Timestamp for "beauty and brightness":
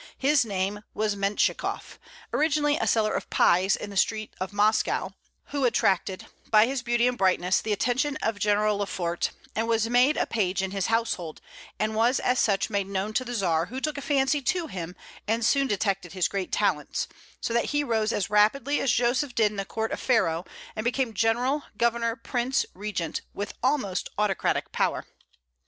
6.81-7.61